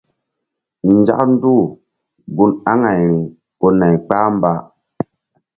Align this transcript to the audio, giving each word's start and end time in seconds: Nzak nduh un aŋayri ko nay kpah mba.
Nzak 0.95 1.19
nduh 1.31 1.65
un 2.43 2.51
aŋayri 2.71 3.19
ko 3.59 3.67
nay 3.79 3.95
kpah 4.05 4.27
mba. 4.35 4.51